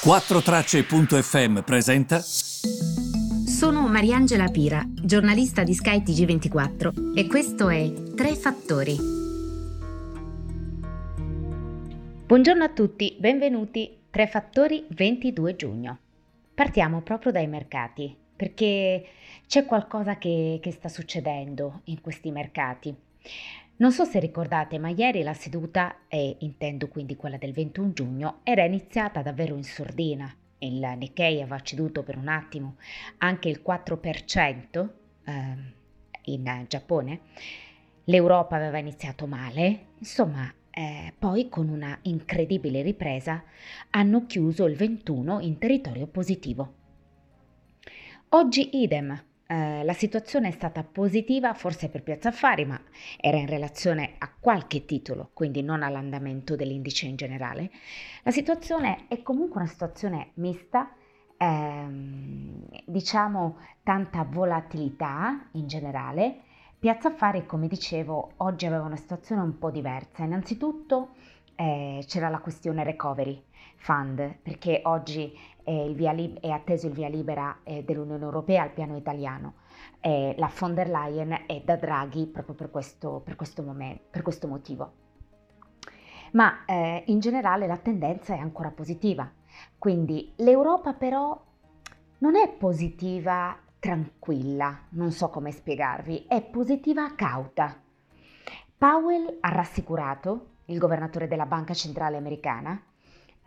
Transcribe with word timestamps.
4Tracce.fm 0.00 1.62
presenta. 1.62 2.20
Sono 2.20 3.88
Mariangela 3.88 4.46
Pira, 4.46 4.80
giornalista 4.86 5.64
di 5.64 5.74
Sky 5.74 6.02
TG24 6.02 7.16
e 7.16 7.26
questo 7.26 7.68
è 7.68 7.92
Tre 8.14 8.36
Fattori. 8.36 8.96
Buongiorno 12.26 12.62
a 12.62 12.68
tutti, 12.68 13.16
benvenuti. 13.18 13.98
Tre 14.08 14.28
Fattori 14.28 14.86
22 14.88 15.56
giugno. 15.56 15.98
Partiamo 16.54 17.00
proprio 17.00 17.32
dai 17.32 17.48
mercati, 17.48 18.16
perché 18.36 19.04
c'è 19.48 19.64
qualcosa 19.64 20.16
che, 20.16 20.60
che 20.62 20.70
sta 20.70 20.88
succedendo 20.88 21.80
in 21.86 22.00
questi 22.00 22.30
mercati. 22.30 22.94
Non 23.78 23.92
so 23.92 24.04
se 24.04 24.18
ricordate, 24.18 24.76
ma 24.78 24.88
ieri 24.88 25.22
la 25.22 25.34
seduta, 25.34 25.98
e 26.08 26.36
intendo 26.40 26.88
quindi 26.88 27.14
quella 27.14 27.36
del 27.36 27.52
21 27.52 27.92
giugno, 27.92 28.40
era 28.42 28.64
iniziata 28.64 29.22
davvero 29.22 29.54
in 29.54 29.62
sordina. 29.62 30.34
Il 30.58 30.94
Nikkei 30.96 31.40
aveva 31.40 31.60
ceduto 31.60 32.02
per 32.02 32.16
un 32.16 32.26
attimo 32.26 32.74
anche 33.18 33.48
il 33.48 33.62
4% 33.64 34.88
eh, 35.24 35.32
in 36.22 36.64
Giappone. 36.66 37.20
L'Europa 38.04 38.56
aveva 38.56 38.78
iniziato 38.78 39.28
male, 39.28 39.86
insomma, 39.98 40.52
eh, 40.70 41.12
poi 41.16 41.48
con 41.48 41.68
una 41.68 41.96
incredibile 42.02 42.82
ripresa 42.82 43.44
hanno 43.90 44.26
chiuso 44.26 44.66
il 44.66 44.74
21 44.74 45.38
in 45.38 45.56
territorio 45.56 46.08
positivo. 46.08 46.74
Oggi 48.30 48.82
idem, 48.82 49.22
eh, 49.50 49.82
la 49.82 49.94
situazione 49.94 50.48
è 50.48 50.50
stata 50.50 50.84
positiva 50.84 51.54
forse 51.54 51.88
per 51.88 52.02
Piazza 52.02 52.28
Affari, 52.28 52.66
ma 52.66 52.78
era 53.18 53.38
in 53.38 53.46
relazione 53.46 54.16
a 54.18 54.30
qualche 54.38 54.84
titolo, 54.84 55.30
quindi 55.32 55.62
non 55.62 55.82
all'andamento 55.82 56.54
dell'indice 56.54 57.06
in 57.06 57.16
generale. 57.16 57.70
La 58.24 58.30
situazione 58.30 59.06
è 59.08 59.22
comunque 59.22 59.60
una 59.60 59.70
situazione 59.70 60.32
mista, 60.34 60.90
ehm, 61.38 62.66
diciamo 62.84 63.56
tanta 63.82 64.22
volatilità 64.24 65.48
in 65.52 65.66
generale. 65.66 66.40
Piazza 66.78 67.08
Affari, 67.08 67.46
come 67.46 67.68
dicevo, 67.68 68.32
oggi 68.36 68.66
aveva 68.66 68.84
una 68.84 68.96
situazione 68.96 69.40
un 69.40 69.56
po' 69.56 69.70
diversa. 69.70 70.24
Innanzitutto 70.24 71.14
eh, 71.54 72.04
c'era 72.06 72.28
la 72.28 72.40
questione 72.40 72.84
recovery 72.84 73.42
fund, 73.76 74.40
perché 74.42 74.82
oggi 74.84 75.32
lib- 76.12 76.40
è 76.40 76.50
atteso 76.50 76.86
il 76.86 76.92
via 76.92 77.08
libera 77.08 77.58
eh, 77.62 77.84
dell'Unione 77.84 78.24
Europea 78.24 78.62
al 78.62 78.72
piano 78.72 78.96
italiano. 78.96 79.54
Eh, 80.00 80.34
la 80.38 80.50
von 80.58 80.74
der 80.74 80.88
Leyen 80.88 81.44
è 81.46 81.62
da 81.64 81.76
Draghi 81.76 82.26
proprio 82.26 82.54
per 82.54 82.70
questo, 82.70 83.20
per 83.24 83.36
questo, 83.36 83.62
momento, 83.62 84.02
per 84.10 84.22
questo 84.22 84.48
motivo. 84.48 84.92
Ma 86.32 86.64
eh, 86.64 87.04
in 87.06 87.20
generale 87.20 87.66
la 87.66 87.78
tendenza 87.78 88.34
è 88.34 88.38
ancora 88.38 88.70
positiva. 88.70 89.30
Quindi 89.78 90.32
l'Europa 90.36 90.92
però 90.92 91.40
non 92.18 92.36
è 92.36 92.48
positiva 92.48 93.56
tranquilla, 93.78 94.80
non 94.90 95.12
so 95.12 95.28
come 95.28 95.52
spiegarvi, 95.52 96.26
è 96.28 96.42
positiva 96.42 97.14
cauta. 97.14 97.80
Powell 98.76 99.38
ha 99.40 99.48
rassicurato 99.48 100.56
il 100.66 100.78
governatore 100.78 101.28
della 101.28 101.46
Banca 101.46 101.74
Centrale 101.74 102.16
Americana, 102.16 102.80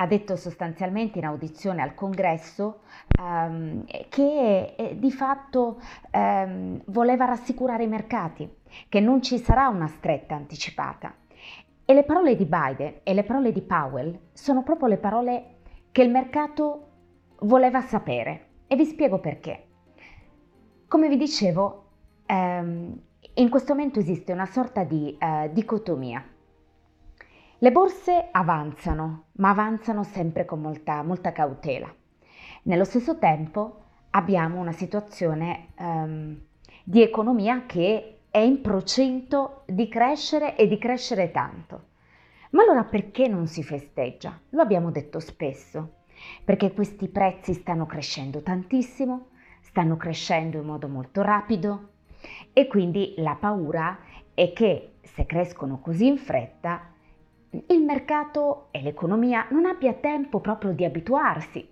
ha 0.01 0.07
detto 0.07 0.35
sostanzialmente 0.35 1.19
in 1.19 1.25
audizione 1.25 1.83
al 1.83 1.93
congresso 1.93 2.79
um, 3.19 3.85
che 4.09 4.73
eh, 4.75 4.97
di 4.97 5.11
fatto 5.11 5.79
um, 6.11 6.81
voleva 6.87 7.25
rassicurare 7.25 7.83
i 7.83 7.87
mercati, 7.87 8.49
che 8.89 8.99
non 8.99 9.21
ci 9.21 9.37
sarà 9.37 9.67
una 9.67 9.87
stretta 9.87 10.33
anticipata. 10.33 11.13
E 11.85 11.93
le 11.93 12.03
parole 12.03 12.35
di 12.35 12.45
Biden 12.45 13.01
e 13.03 13.13
le 13.13 13.23
parole 13.23 13.51
di 13.51 13.61
Powell 13.61 14.17
sono 14.33 14.63
proprio 14.63 14.87
le 14.87 14.97
parole 14.97 15.55
che 15.91 16.01
il 16.01 16.09
mercato 16.09 16.87
voleva 17.41 17.81
sapere. 17.81 18.47
E 18.65 18.75
vi 18.75 18.85
spiego 18.85 19.19
perché. 19.19 19.65
Come 20.87 21.09
vi 21.09 21.17
dicevo, 21.17 21.85
um, 22.27 22.99
in 23.35 23.49
questo 23.49 23.75
momento 23.75 23.99
esiste 23.99 24.31
una 24.31 24.47
sorta 24.47 24.83
di 24.83 25.15
uh, 25.19 25.47
dicotomia 25.51 26.25
le 27.63 27.71
borse 27.71 28.29
avanzano, 28.31 29.25
ma 29.33 29.49
avanzano 29.49 30.01
sempre 30.01 30.45
con 30.45 30.61
molta, 30.61 31.03
molta 31.03 31.31
cautela. 31.31 31.93
Nello 32.63 32.83
stesso 32.83 33.19
tempo 33.19 33.83
abbiamo 34.11 34.59
una 34.59 34.71
situazione 34.71 35.67
um, 35.77 36.39
di 36.83 37.03
economia 37.03 37.67
che 37.67 38.21
è 38.31 38.39
in 38.39 38.61
procento 38.61 39.61
di 39.67 39.87
crescere 39.89 40.55
e 40.55 40.67
di 40.67 40.79
crescere 40.79 41.29
tanto. 41.29 41.89
Ma 42.51 42.63
allora 42.63 42.83
perché 42.83 43.27
non 43.27 43.45
si 43.45 43.61
festeggia? 43.61 44.39
Lo 44.49 44.61
abbiamo 44.63 44.89
detto 44.89 45.19
spesso, 45.19 45.97
perché 46.43 46.73
questi 46.73 47.09
prezzi 47.09 47.53
stanno 47.53 47.85
crescendo 47.85 48.41
tantissimo, 48.41 49.27
stanno 49.59 49.97
crescendo 49.97 50.57
in 50.57 50.65
modo 50.65 50.87
molto 50.87 51.21
rapido 51.21 51.89
e 52.53 52.65
quindi 52.65 53.13
la 53.17 53.37
paura 53.39 53.99
è 54.33 54.51
che 54.51 54.93
se 55.03 55.27
crescono 55.27 55.79
così 55.79 56.07
in 56.07 56.17
fretta 56.17 56.90
il 57.51 57.83
mercato 57.83 58.67
e 58.71 58.81
l'economia 58.81 59.47
non 59.49 59.65
abbia 59.65 59.93
tempo 59.93 60.39
proprio 60.39 60.71
di 60.71 60.85
abituarsi. 60.85 61.67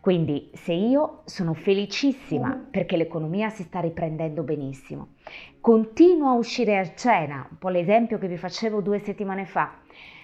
Quindi 0.00 0.50
se 0.52 0.72
io 0.72 1.22
sono 1.24 1.54
felicissima 1.54 2.48
mm. 2.48 2.70
perché 2.70 2.96
l'economia 2.96 3.48
si 3.48 3.62
sta 3.62 3.80
riprendendo 3.80 4.42
benissimo, 4.42 5.14
continuo 5.60 6.28
a 6.28 6.34
uscire 6.34 6.78
a 6.78 6.94
cena, 6.94 7.46
un 7.48 7.58
po' 7.58 7.68
l'esempio 7.68 8.18
che 8.18 8.28
vi 8.28 8.36
facevo 8.36 8.80
due 8.80 8.98
settimane 8.98 9.46
fa, 9.46 9.78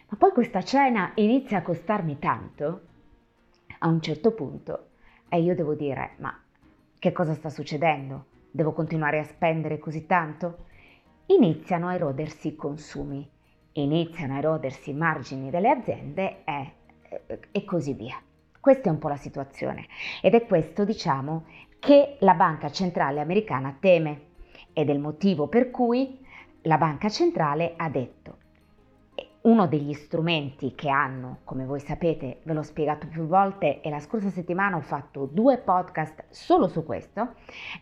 ma 0.09 0.17
poi 0.19 0.33
questa 0.33 0.63
cena 0.63 1.13
inizia 1.15 1.59
a 1.59 1.63
costarmi 1.63 2.19
tanto, 2.19 2.81
a 3.79 3.89
un 3.89 4.01
certo 4.03 4.33
punto, 4.33 4.89
e 5.29 5.41
io 5.41 5.55
devo 5.55 5.75
dire, 5.75 6.15
ma 6.19 6.37
che 6.99 7.13
cosa 7.13 7.35
sta 7.35 7.49
succedendo? 7.49 8.27
Devo 8.51 8.73
continuare 8.73 9.21
a 9.21 9.25
spendere 9.25 9.79
così 9.79 10.07
tanto? 10.07 10.67
Iniziano 11.27 11.89
a 11.89 11.95
erodersi 11.95 12.49
i 12.49 12.57
consumi 12.57 13.27
iniziano 13.81 14.35
a 14.35 14.39
erodersi 14.39 14.91
i 14.91 14.95
margini 14.95 15.51
delle 15.51 15.71
aziende 15.71 16.45
e, 16.45 16.73
e 17.51 17.65
così 17.65 17.93
via. 17.95 18.21
Questa 18.61 18.89
è 18.89 18.93
un 18.93 18.99
po' 18.99 19.09
la 19.09 19.17
situazione 19.17 19.87
ed 20.21 20.35
è 20.35 20.47
questo, 20.47 20.85
diciamo, 20.85 21.45
che 21.79 22.17
la 22.21 22.35
banca 22.35 22.71
centrale 22.71 23.21
americana 23.21 23.77
teme 23.79 24.27
ed 24.73 24.89
è 24.89 24.93
il 24.93 24.99
motivo 24.99 25.47
per 25.47 25.71
cui 25.71 26.19
la 26.63 26.77
banca 26.77 27.09
centrale 27.09 27.75
ha 27.77 27.89
detto 27.89 28.47
uno 29.43 29.67
degli 29.67 29.95
strumenti 29.95 30.75
che 30.75 30.89
hanno, 30.89 31.39
come 31.45 31.65
voi 31.65 31.81
sapete, 31.81 32.41
ve 32.43 32.53
l'ho 32.53 32.63
spiegato 32.63 33.07
più 33.07 33.27
volte 33.27 33.81
e 33.81 33.89
la 33.89 34.01
scorsa 34.01 34.31
settimana 34.31 34.77
ho 34.77 34.81
fatto 34.81 35.27
due 35.31 35.59
podcast 35.59 36.25
solo 36.29 36.67
su 36.67 36.85
questo, 36.85 37.35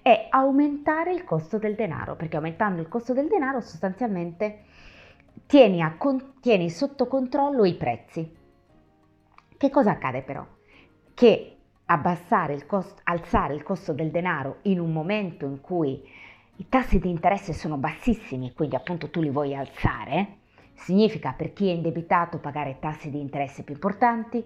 è 0.03 0.28
aumentare 0.31 1.13
il 1.13 1.25
costo 1.25 1.59
del 1.59 1.75
denaro, 1.75 2.15
perché 2.15 2.37
aumentando 2.37 2.81
il 2.81 2.89
costo 2.89 3.15
del 3.15 3.28
denaro 3.28 3.61
sostanzialmente 3.61 4.65
tieni, 5.47 5.83
a, 5.83 5.97
tieni 6.41 6.71
sotto 6.71 7.07
controllo 7.07 7.65
i 7.65 7.75
prezzi. 7.75 8.34
Che 9.57 9.71
cosa 9.71 9.93
accade 9.93 10.23
però? 10.23 10.47
Che 11.15 11.57
abbassare 11.87 12.53
il 12.55 12.67
costo, 12.67 13.01
alzare 13.05 13.55
il 13.55 13.62
costo 13.62 13.93
del 13.93 14.11
denaro 14.11 14.59
in 14.62 14.81
un 14.81 14.93
momento 14.93 15.47
in 15.47 15.61
cui 15.61 16.03
i 16.57 16.69
tassi 16.69 16.99
di 16.99 17.09
interesse 17.09 17.53
sono 17.53 17.77
bassissimi, 17.77 18.53
quindi 18.53 18.77
appunto 18.77 19.11
tu 19.11 19.21
li 19.21 19.31
vuoi 19.31 19.55
alzare, 19.55 20.39
significa 20.75 21.33
per 21.33 21.53
chi 21.53 21.69
è 21.69 21.73
indebitato 21.73 22.39
pagare 22.39 22.78
tassi 22.81 23.11
di 23.11 23.21
interesse 23.21 23.63
più 23.63 23.75
importanti, 23.75 24.45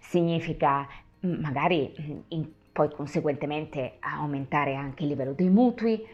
significa 0.00 0.86
mm, 1.24 1.40
magari 1.40 1.94
mm, 1.98 2.18
in, 2.28 2.48
poi 2.72 2.90
conseguentemente 2.90 3.96
aumentare 4.00 4.74
anche 4.74 5.02
il 5.02 5.10
livello 5.10 5.32
dei 5.32 5.48
mutui, 5.48 6.04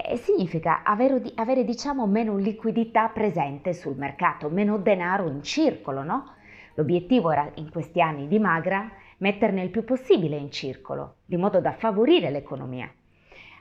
eh, 0.00 0.16
significa 0.16 0.82
avere, 0.82 1.20
avere, 1.34 1.64
diciamo 1.64 2.06
meno 2.06 2.36
liquidità 2.36 3.08
presente 3.08 3.74
sul 3.74 3.96
mercato, 3.96 4.48
meno 4.48 4.78
denaro 4.78 5.28
in 5.28 5.42
circolo, 5.42 6.02
no? 6.02 6.34
L'obiettivo 6.74 7.30
era 7.30 7.50
in 7.56 7.70
questi 7.70 8.00
anni 8.00 8.28
di 8.28 8.38
Magra 8.38 8.90
metterne 9.18 9.62
il 9.62 9.70
più 9.70 9.84
possibile 9.84 10.36
in 10.36 10.50
circolo, 10.50 11.16
di 11.24 11.36
modo 11.36 11.60
da 11.60 11.72
favorire 11.72 12.30
l'economia. 12.30 12.90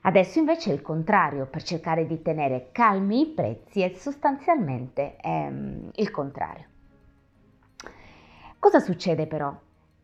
Adesso 0.04 0.40
invece 0.40 0.72
è 0.72 0.74
il 0.74 0.82
contrario, 0.82 1.46
per 1.46 1.62
cercare 1.62 2.08
di 2.08 2.22
tenere 2.22 2.70
calmi 2.72 3.22
i 3.22 3.28
prezzi 3.28 3.82
è 3.82 3.90
sostanzialmente 3.90 5.18
ehm, 5.22 5.92
il 5.94 6.10
contrario. 6.10 6.66
Cosa 8.58 8.80
succede 8.80 9.28
però? 9.28 9.54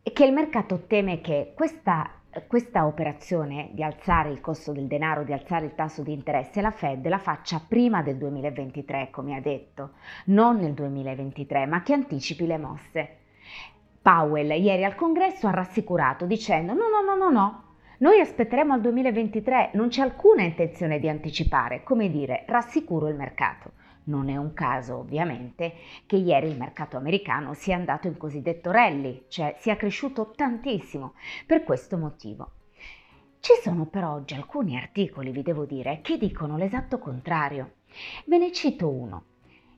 È 0.02 0.12
che 0.12 0.24
il 0.24 0.32
mercato 0.32 0.84
teme 0.86 1.20
che 1.20 1.52
questa 1.56 2.10
questa 2.46 2.86
operazione 2.86 3.70
di 3.72 3.82
alzare 3.82 4.30
il 4.30 4.40
costo 4.40 4.72
del 4.72 4.86
denaro, 4.86 5.24
di 5.24 5.32
alzare 5.32 5.66
il 5.66 5.74
tasso 5.74 6.02
di 6.02 6.12
interesse, 6.12 6.60
la 6.60 6.70
Fed 6.70 7.06
la 7.08 7.18
faccia 7.18 7.60
prima 7.66 8.02
del 8.02 8.16
2023, 8.16 9.08
come 9.10 9.36
ha 9.36 9.40
detto, 9.40 9.92
non 10.26 10.56
nel 10.56 10.74
2023, 10.74 11.66
ma 11.66 11.82
che 11.82 11.94
anticipi 11.94 12.46
le 12.46 12.58
mosse. 12.58 13.16
Powell 14.00 14.50
ieri 14.50 14.84
al 14.84 14.94
congresso 14.94 15.46
ha 15.48 15.52
rassicurato 15.52 16.26
dicendo 16.26 16.72
no, 16.72 16.88
no, 16.88 17.02
no, 17.02 17.16
no, 17.16 17.30
no, 17.30 17.62
noi 17.98 18.20
aspetteremo 18.20 18.74
al 18.74 18.80
2023, 18.80 19.70
non 19.74 19.88
c'è 19.88 20.02
alcuna 20.02 20.42
intenzione 20.42 21.00
di 21.00 21.08
anticipare, 21.08 21.82
come 21.82 22.08
dire, 22.10 22.44
rassicuro 22.46 23.08
il 23.08 23.16
mercato. 23.16 23.72
Non 24.08 24.30
è 24.30 24.36
un 24.36 24.54
caso, 24.54 24.96
ovviamente, 24.96 25.74
che 26.06 26.16
ieri 26.16 26.48
il 26.48 26.56
mercato 26.56 26.96
americano 26.96 27.52
sia 27.52 27.76
andato 27.76 28.06
in 28.06 28.16
cosiddetto 28.16 28.70
rally, 28.70 29.26
cioè 29.28 29.54
sia 29.58 29.76
cresciuto 29.76 30.32
tantissimo, 30.34 31.12
per 31.46 31.62
questo 31.62 31.98
motivo. 31.98 32.52
Ci 33.40 33.52
sono 33.62 33.84
però 33.86 34.14
oggi 34.14 34.34
alcuni 34.34 34.76
articoli, 34.76 35.30
vi 35.30 35.42
devo 35.42 35.66
dire, 35.66 36.00
che 36.00 36.16
dicono 36.16 36.56
l'esatto 36.56 36.98
contrario. 36.98 37.74
Ve 38.24 38.38
ne 38.38 38.50
cito 38.50 38.88
uno. 38.88 39.24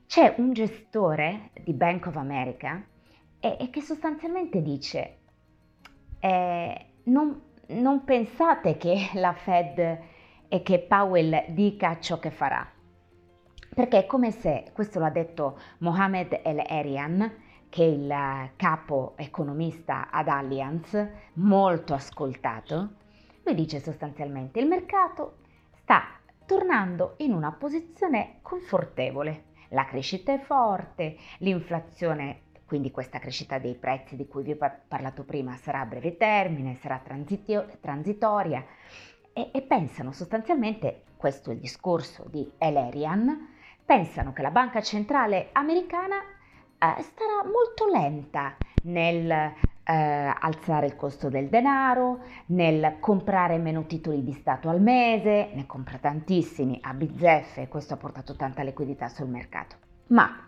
C'è 0.07 0.35
un 0.37 0.53
gestore 0.53 1.51
di 1.63 1.73
Bank 1.73 2.07
of 2.07 2.15
America 2.15 2.83
e, 3.39 3.57
e 3.59 3.69
che 3.69 3.81
sostanzialmente 3.81 4.61
dice 4.61 5.17
eh, 6.19 6.85
non, 7.03 7.41
non 7.67 8.03
pensate 8.05 8.77
che 8.77 9.09
la 9.13 9.33
Fed 9.33 9.99
e 10.47 10.61
che 10.63 10.79
Powell 10.79 11.51
dica 11.53 11.99
ciò 11.99 12.19
che 12.19 12.31
farà. 12.31 12.79
Perché 13.73 13.99
è 13.99 14.05
come 14.05 14.31
se, 14.31 14.65
questo 14.73 14.99
l'ha 14.99 15.09
detto 15.09 15.57
Mohamed 15.77 16.41
El 16.43 16.61
Erian, 16.67 17.31
che 17.69 17.83
è 17.83 17.87
il 17.87 18.51
capo 18.57 19.13
economista 19.15 20.09
ad 20.11 20.27
Allianz, 20.27 21.07
molto 21.35 21.93
ascoltato, 21.93 22.95
lui 23.43 23.55
dice 23.55 23.79
sostanzialmente 23.79 24.59
il 24.59 24.67
mercato 24.67 25.37
sta 25.71 26.03
tornando 26.45 27.13
in 27.19 27.31
una 27.31 27.53
posizione 27.53 28.39
confortevole. 28.41 29.45
La 29.69 29.85
crescita 29.85 30.33
è 30.33 30.39
forte, 30.39 31.15
l'inflazione, 31.37 32.41
quindi 32.65 32.91
questa 32.91 33.19
crescita 33.19 33.57
dei 33.57 33.75
prezzi 33.75 34.17
di 34.17 34.27
cui 34.27 34.43
vi 34.43 34.51
ho 34.51 34.57
parlato 34.85 35.23
prima, 35.23 35.55
sarà 35.55 35.79
a 35.79 35.85
breve 35.85 36.17
termine, 36.17 36.75
sarà 36.75 36.99
transitio- 37.01 37.67
transitoria 37.79 38.65
e, 39.31 39.49
e 39.53 39.61
pensano 39.61 40.11
sostanzialmente, 40.11 41.03
questo 41.15 41.51
è 41.51 41.53
il 41.53 41.59
discorso 41.61 42.25
di 42.29 42.51
Elerian, 42.57 43.50
pensano 43.91 44.31
che 44.31 44.41
la 44.41 44.51
banca 44.51 44.81
centrale 44.81 45.49
americana 45.51 46.15
eh, 46.15 47.01
starà 47.01 47.43
molto 47.43 47.87
lenta 47.91 48.55
nel 48.83 49.29
eh, 49.29 49.53
alzare 49.83 50.85
il 50.85 50.95
costo 50.95 51.27
del 51.27 51.49
denaro, 51.49 52.19
nel 52.47 52.99
comprare 53.01 53.57
meno 53.57 53.85
titoli 53.87 54.23
di 54.23 54.31
Stato 54.31 54.69
al 54.69 54.81
mese, 54.81 55.49
ne 55.53 55.65
compra 55.65 55.97
tantissimi 55.97 56.79
a 56.81 56.93
bizzeffe 56.93 57.63
e 57.63 57.67
questo 57.67 57.95
ha 57.95 57.97
portato 57.97 58.33
tanta 58.37 58.63
liquidità 58.63 59.09
sul 59.09 59.27
mercato. 59.27 59.75
Ma 60.07 60.47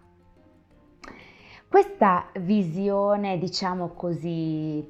questa 1.68 2.28
visione, 2.40 3.38
diciamo 3.40 3.90
così, 3.90 4.90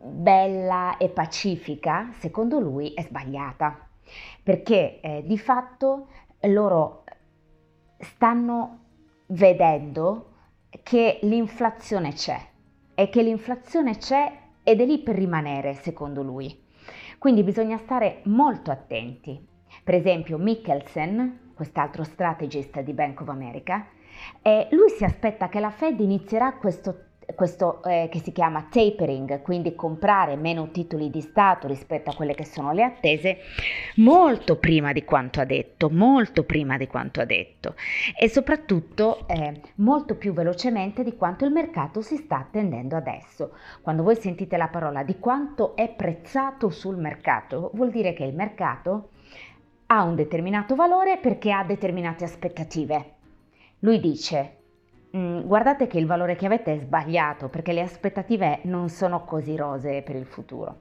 bella 0.00 0.98
e 0.98 1.08
pacifica, 1.08 2.10
secondo 2.12 2.60
lui 2.60 2.94
è 2.94 3.02
sbagliata, 3.02 3.88
perché 4.40 5.00
eh, 5.00 5.24
di 5.26 5.36
fatto 5.36 6.06
loro 6.42 7.01
stanno 8.02 8.80
vedendo 9.26 10.30
che 10.82 11.20
l'inflazione 11.22 12.12
c'è 12.12 12.40
e 12.94 13.08
che 13.08 13.22
l'inflazione 13.22 13.96
c'è 13.96 14.40
ed 14.62 14.80
è 14.80 14.84
lì 14.84 14.98
per 14.98 15.16
rimanere, 15.16 15.74
secondo 15.74 16.22
lui. 16.22 16.64
Quindi 17.18 17.42
bisogna 17.42 17.78
stare 17.78 18.20
molto 18.24 18.70
attenti. 18.70 19.48
Per 19.82 19.94
esempio, 19.94 20.38
Mikkelsen, 20.38 21.52
quest'altro 21.54 22.04
strategist 22.04 22.80
di 22.80 22.92
Bank 22.92 23.20
of 23.20 23.28
America, 23.28 23.86
eh, 24.42 24.68
lui 24.70 24.90
si 24.90 25.04
aspetta 25.04 25.48
che 25.48 25.60
la 25.60 25.70
Fed 25.70 26.00
inizierà 26.00 26.54
questo 26.54 27.11
questo 27.34 27.82
eh, 27.84 28.08
che 28.10 28.20
si 28.20 28.32
chiama 28.32 28.68
tapering, 28.70 29.42
quindi 29.42 29.74
comprare 29.74 30.36
meno 30.36 30.70
titoli 30.70 31.10
di 31.10 31.20
Stato 31.20 31.66
rispetto 31.66 32.10
a 32.10 32.14
quelle 32.14 32.34
che 32.34 32.44
sono 32.44 32.72
le 32.72 32.82
attese, 32.82 33.38
molto 33.96 34.56
prima 34.56 34.92
di 34.92 35.04
quanto 35.04 35.40
ha 35.40 35.44
detto, 35.44 35.90
molto 35.90 36.44
prima 36.44 36.76
di 36.76 36.86
quanto 36.86 37.20
ha 37.20 37.24
detto 37.24 37.74
e 38.18 38.28
soprattutto 38.28 39.26
eh, 39.28 39.60
molto 39.76 40.16
più 40.16 40.32
velocemente 40.32 41.02
di 41.02 41.16
quanto 41.16 41.44
il 41.44 41.52
mercato 41.52 42.00
si 42.00 42.16
sta 42.16 42.38
attendendo 42.38 42.96
adesso. 42.96 43.52
Quando 43.80 44.02
voi 44.02 44.16
sentite 44.16 44.56
la 44.56 44.68
parola 44.68 45.02
di 45.02 45.18
quanto 45.18 45.76
è 45.76 45.88
prezzato 45.88 46.70
sul 46.70 46.96
mercato, 46.96 47.70
vuol 47.74 47.90
dire 47.90 48.12
che 48.12 48.24
il 48.24 48.34
mercato 48.34 49.10
ha 49.86 50.02
un 50.02 50.14
determinato 50.14 50.74
valore 50.74 51.18
perché 51.18 51.52
ha 51.52 51.64
determinate 51.64 52.24
aspettative. 52.24 53.14
Lui 53.80 54.00
dice 54.00 54.61
guardate 55.12 55.86
che 55.86 55.98
il 55.98 56.06
valore 56.06 56.36
che 56.36 56.46
avete 56.46 56.74
è 56.74 56.78
sbagliato 56.78 57.48
perché 57.48 57.72
le 57.72 57.82
aspettative 57.82 58.60
non 58.62 58.88
sono 58.88 59.24
così 59.24 59.56
rosee 59.56 60.02
per 60.02 60.16
il 60.16 60.24
futuro. 60.24 60.76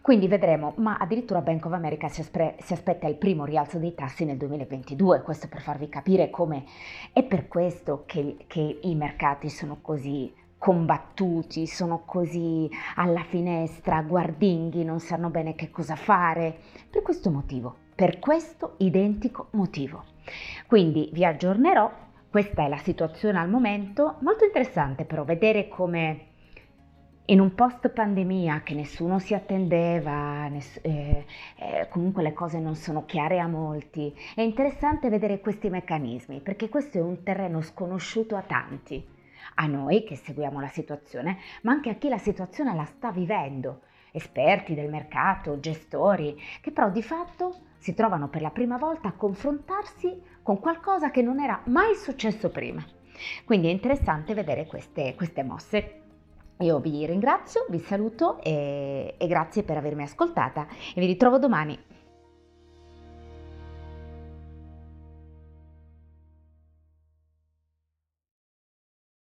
Quindi 0.00 0.26
vedremo, 0.26 0.72
ma 0.76 0.96
addirittura 0.96 1.42
Bank 1.42 1.66
of 1.66 1.72
America 1.72 2.08
si, 2.08 2.22
aspre- 2.22 2.56
si, 2.60 2.72
aspetta 2.72 3.06
il 3.06 3.16
primo 3.16 3.44
rialzo 3.44 3.76
dei 3.76 3.94
tassi 3.94 4.24
nel 4.24 4.38
2022, 4.38 5.20
questo 5.20 5.48
per 5.48 5.60
farvi 5.60 5.90
capire 5.90 6.30
come 6.30 6.64
è 7.12 7.22
per 7.22 7.46
questo 7.46 8.04
che, 8.06 8.36
che 8.46 8.78
i 8.80 8.94
mercati 8.94 9.50
sono 9.50 9.80
così 9.82 10.32
combattuti, 10.56 11.66
sono 11.66 12.04
così 12.06 12.70
alla 12.94 13.22
finestra, 13.22 14.00
guardinghi, 14.00 14.82
non 14.82 14.98
sanno 14.98 15.28
bene 15.28 15.54
che 15.54 15.70
cosa 15.70 15.94
fare, 15.94 16.56
per 16.88 17.02
questo 17.02 17.30
motivo, 17.30 17.76
per 17.94 18.18
questo 18.18 18.76
identico 18.78 19.48
motivo. 19.50 20.04
Quindi 20.66 21.10
vi 21.12 21.26
aggiornerò 21.26 21.90
questa 22.30 22.64
è 22.64 22.68
la 22.68 22.78
situazione 22.78 23.38
al 23.38 23.48
momento, 23.48 24.16
molto 24.20 24.44
interessante 24.44 25.04
però 25.04 25.24
vedere 25.24 25.68
come 25.68 26.26
in 27.30 27.40
un 27.40 27.54
post 27.54 27.88
pandemia 27.90 28.62
che 28.62 28.74
nessuno 28.74 29.18
si 29.18 29.34
attendeva, 29.34 30.48
ness- 30.48 30.80
eh, 30.82 31.26
eh, 31.56 31.88
comunque 31.90 32.22
le 32.22 32.32
cose 32.32 32.58
non 32.58 32.74
sono 32.74 33.04
chiare 33.04 33.38
a 33.38 33.46
molti, 33.46 34.14
è 34.34 34.40
interessante 34.40 35.10
vedere 35.10 35.40
questi 35.40 35.68
meccanismi 35.68 36.40
perché 36.40 36.68
questo 36.68 36.98
è 36.98 37.02
un 37.02 37.22
terreno 37.22 37.60
sconosciuto 37.60 38.34
a 38.36 38.42
tanti, 38.42 39.06
a 39.56 39.66
noi 39.66 40.04
che 40.04 40.16
seguiamo 40.16 40.60
la 40.60 40.68
situazione, 40.68 41.38
ma 41.62 41.72
anche 41.72 41.90
a 41.90 41.94
chi 41.94 42.08
la 42.08 42.18
situazione 42.18 42.74
la 42.74 42.86
sta 42.86 43.10
vivendo, 43.10 43.82
esperti 44.12 44.74
del 44.74 44.88
mercato, 44.88 45.60
gestori, 45.60 46.34
che 46.62 46.70
però 46.70 46.90
di 46.90 47.02
fatto 47.02 47.56
si 47.76 47.94
trovano 47.94 48.28
per 48.28 48.40
la 48.40 48.50
prima 48.50 48.76
volta 48.76 49.08
a 49.08 49.12
confrontarsi 49.12 50.20
con 50.48 50.60
qualcosa 50.60 51.10
che 51.10 51.20
non 51.20 51.40
era 51.40 51.60
mai 51.64 51.94
successo 51.94 52.48
prima. 52.48 52.82
Quindi 53.44 53.68
è 53.68 53.70
interessante 53.70 54.32
vedere 54.32 54.64
queste, 54.64 55.14
queste 55.14 55.42
mosse. 55.42 56.00
Io 56.60 56.78
vi 56.80 57.04
ringrazio, 57.04 57.66
vi 57.68 57.78
saluto 57.78 58.40
e, 58.42 59.14
e 59.18 59.26
grazie 59.26 59.62
per 59.62 59.76
avermi 59.76 60.04
ascoltata 60.04 60.66
e 60.94 61.00
vi 61.02 61.04
ritrovo 61.04 61.38
domani 61.38 61.78